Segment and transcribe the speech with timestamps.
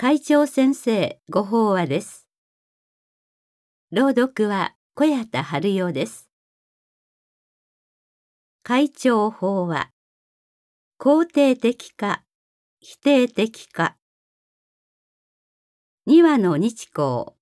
[0.00, 2.28] 会長先生ご法話です。
[3.90, 6.30] 朗読は小谷田春代です。
[8.62, 9.90] 会長法話。
[11.00, 12.22] 肯定的か
[12.78, 13.96] 否定的か。
[16.06, 17.32] 二話の日光。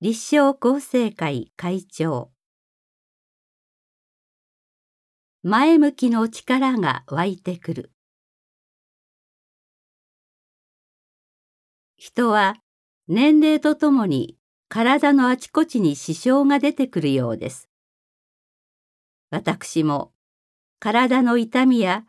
[0.00, 2.32] 立正厚生会会長。
[5.42, 7.92] 前向きの力が湧いてくる。
[12.04, 12.56] 人は
[13.06, 14.36] 年齢とともに
[14.68, 17.68] 体のあちこちに支障が出てくるようです。
[19.30, 20.10] 私も
[20.80, 22.02] 体の痛みや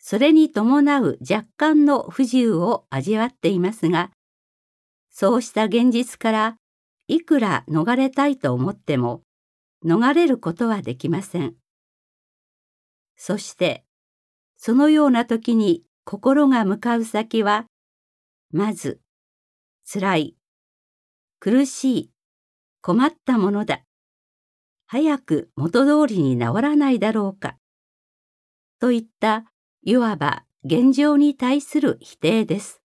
[0.00, 4.10] それに伴う若干の不自由を味わっていますが、
[5.08, 6.56] そうした現実から
[7.06, 9.22] いくら逃れたいと思っても
[9.86, 11.54] 逃れることはできません。
[13.16, 13.84] そして
[14.56, 17.66] そのような時に心が向かう先は
[18.50, 19.00] まず
[19.94, 20.36] 辛い、
[21.38, 22.10] 苦しい、
[22.80, 23.82] 困ったものだ。
[24.86, 27.58] 早く元通りに治らないだろうか。
[28.80, 29.44] といった
[29.82, 32.80] いわば現状に対する否定です。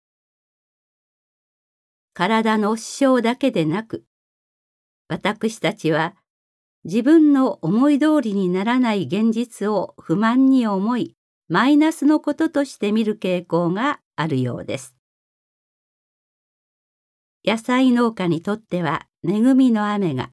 [2.13, 4.03] 体の支障だけでなく、
[5.07, 6.13] 私たちは
[6.83, 11.15] 自分の思い通りにならない現実を不満に思い、
[11.47, 14.96] マイナスのこととして見る傾向があるようです。
[17.45, 20.31] 野菜農家にとっては恵みの雨が、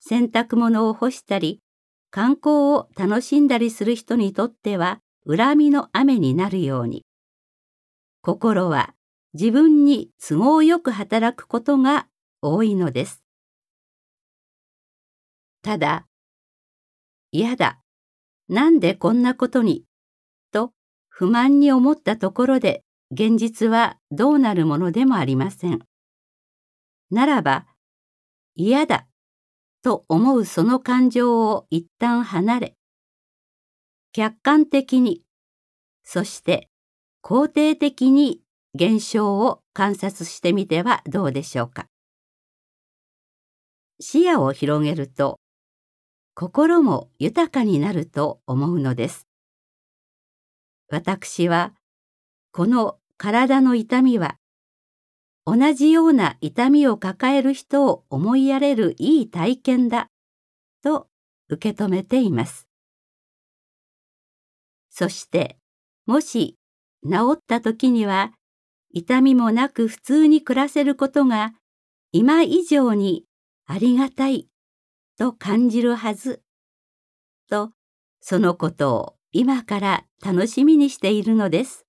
[0.00, 1.60] 洗濯物を干したり、
[2.10, 7.04] 観光を楽しんだりする人にとっては恨みの雨になるように、
[8.22, 8.94] 心は
[9.34, 12.06] 自分に都合よく働くことが
[12.40, 13.22] 多いのです。
[15.62, 16.06] ただ、
[17.32, 17.80] 嫌だ、
[18.48, 19.84] なんでこんなことに、
[20.52, 20.72] と
[21.08, 25.80] 不満に思ったところで現実はどうなるものでもありません。
[27.10, 27.66] ならば、
[28.54, 29.06] 嫌だ
[29.82, 32.76] と思うその感情を一旦離れ、
[34.12, 35.22] 客観的に、
[36.02, 36.70] そして
[37.22, 38.40] 肯定的に
[38.74, 41.86] 現象を観察してみてはどうでしょうか。
[44.00, 45.38] 視野を広げると、
[46.34, 49.26] 心も豊かになると思うのです。
[50.88, 51.74] 私は、
[52.52, 54.38] この体の痛みは
[55.48, 60.10] 同じような痛みを抱える人を思いやれるいい体験だ
[60.82, 61.06] と
[61.48, 62.66] 受け止めています。
[64.90, 65.56] そして
[66.04, 66.56] もし
[67.04, 68.32] 治った時には
[68.90, 71.52] 痛みもなく普通に暮らせることが
[72.10, 73.24] 今以上に
[73.66, 74.48] ありがたい
[75.16, 76.42] と感じるはず
[77.48, 77.70] と
[78.20, 81.86] そのことを今から楽しみにしているのです。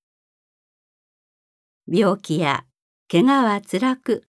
[1.87, 2.66] 病気や
[3.09, 4.27] 怪我は辛く、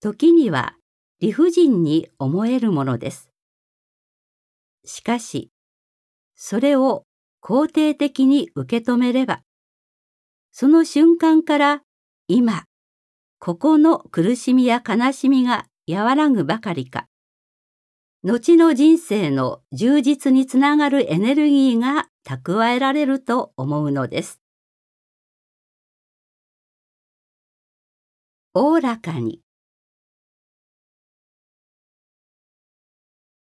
[0.00, 0.74] 時には
[1.18, 3.30] 理不尽に思えるものです。
[4.84, 5.50] しかし、
[6.34, 7.04] それを
[7.42, 9.40] 肯定的に受け止めれば、
[10.52, 11.82] その瞬間から
[12.28, 12.64] 今、
[13.38, 17.06] ここの苦しみや悲しみが和らぐばかりか、
[18.22, 24.42] 後の人生の充実につながるエネルギーが蓄えられると思うのです。
[28.58, 29.42] おおらかに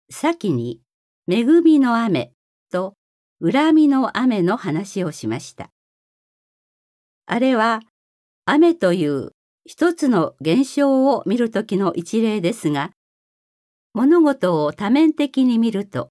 [0.08, 0.80] 先に
[1.28, 2.30] 恵みの雨
[2.70, 2.94] と
[3.42, 5.70] 恨みの雨の話をしました。
[7.26, 7.80] あれは
[8.44, 9.32] 雨という
[9.66, 12.92] 一つの現象を見るときの一例ですが、
[13.94, 16.10] 物事を多面的に見ると、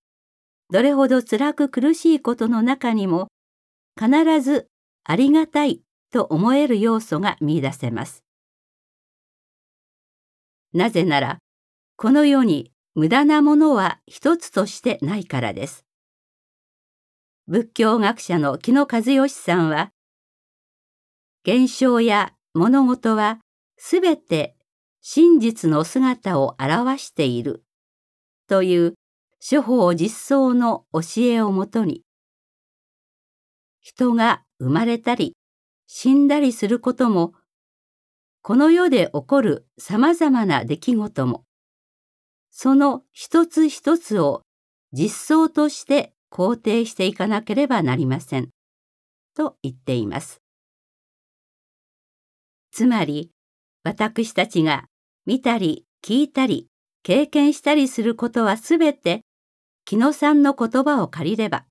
[0.72, 3.30] どれほど辛く苦しいことの中にも、
[3.98, 4.68] 必ず
[5.06, 5.80] ありがたい
[6.12, 8.26] と思える要素が見出せます。
[10.74, 11.40] なぜなら、
[11.96, 15.86] この世に無駄なものは一つとしてないからです。
[17.48, 19.92] 仏教学者の木野和義さんは、
[21.44, 23.40] 現象や物事は
[23.78, 24.56] すべて
[25.02, 27.64] 真実の姿を表している
[28.48, 28.94] という
[29.40, 32.04] 諸法実相の教えをもとに、
[33.82, 35.36] 人が生まれたり
[35.88, 37.34] 死んだりすることも
[38.42, 41.44] この世で起こる様々な出来事も、
[42.52, 44.42] その一つ一つを
[44.92, 48.50] 実相として肯定していかなければなりません。
[49.36, 50.42] と言っています。
[52.72, 53.32] つまり、
[53.84, 54.86] 私たちが
[55.26, 56.68] 見たり聞いたり
[57.04, 59.22] 経験したりすることはすべて、
[59.86, 61.66] 木野さんの言葉を借りれば、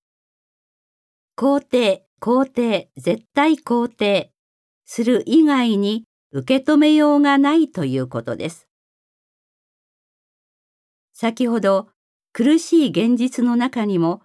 [1.37, 4.33] 肯定、肯定、絶対肯定
[4.85, 8.69] する以外に受け止めようがないということです。
[11.15, 11.89] 先ほど
[12.33, 14.23] 苦しい現実の中にも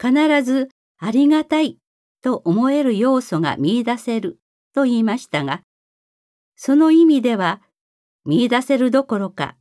[0.00, 0.68] 必ず
[0.98, 1.78] ありがたい
[2.22, 4.38] と思える要素が見出せる
[4.74, 5.62] と言いましたが、
[6.56, 7.60] その意味では
[8.24, 9.56] 見出せるどころか、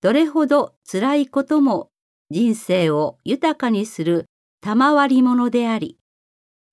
[0.00, 1.90] どれほど辛いことも
[2.30, 4.26] 人生を豊かにする
[4.60, 5.98] 賜り物であり、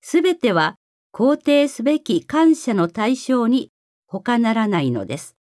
[0.01, 0.75] すべては
[1.13, 3.72] 肯定すべき感謝の対象に
[4.13, 5.35] 他ならないのです。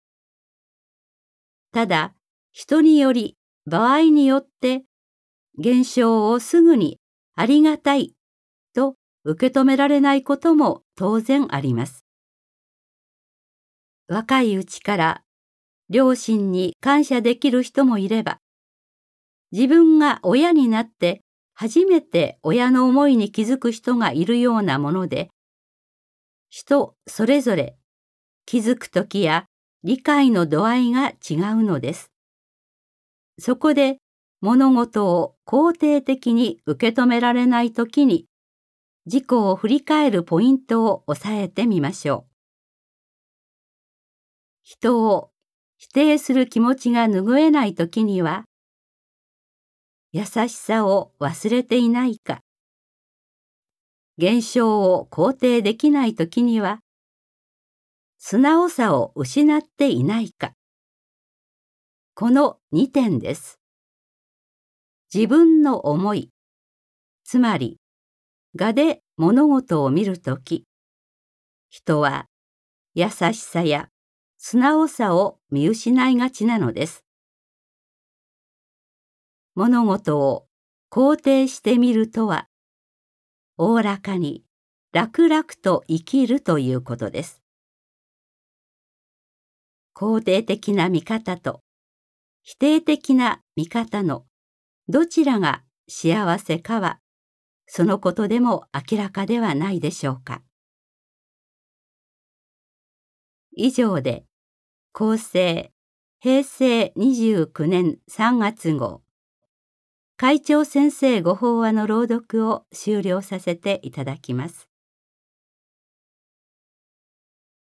[1.73, 2.15] ただ、
[2.53, 3.37] 人により、
[3.67, 4.85] 場合によって、
[5.59, 7.01] 現象をすぐに
[7.35, 8.15] ありがたい
[8.73, 8.95] と
[9.25, 12.07] 受け止められないことも当然あります。
[14.07, 15.23] 若いうちから
[15.89, 18.39] 両親に感謝できる人もいれば、
[19.51, 21.23] 自分が親になって
[21.55, 25.29] 初めて親の思いに気づく人がいるようなもので、
[26.51, 27.77] 人それぞれ
[28.51, 29.47] 気づく時や
[29.85, 32.11] 理解の度合いが違うのです。
[33.39, 33.99] そこで
[34.41, 38.27] 物事を肯定的に受け止められない時に
[39.07, 42.31] 自己を振り返るポイントを押さえてみましょう。
[44.65, 45.31] 人を
[45.79, 48.47] 否定する気持ちが拭えない時には、
[50.11, 52.41] 優しさを忘れていないか、
[54.19, 56.81] 現象を肯定できない時には、
[58.23, 60.53] 素直さを失っていないか。
[62.15, 63.59] この2点です。
[65.13, 66.31] 自分の思い、
[67.25, 67.79] つまり、
[68.55, 70.67] 画で物事を見るとき、
[71.71, 72.27] 人は
[72.93, 73.89] 優しさや
[74.37, 77.07] 素直さを見失いがちなのです。
[79.55, 80.47] 物事を
[80.91, 82.49] 肯定してみるとは、
[83.57, 84.45] おおらかに
[84.93, 87.40] 楽々と生きるということです。
[90.01, 91.61] 肯定的な見方と
[92.41, 94.25] 否定的な見方の
[94.89, 97.01] どちらが幸せかは、
[97.67, 100.41] そのことでも明らかではないでしょうか。
[103.55, 104.25] 以上で
[104.95, 105.71] 厚生
[106.19, 109.03] 平成29年3月号
[110.17, 114.70] 会長先生ご法話の朗読を終了させていただきます。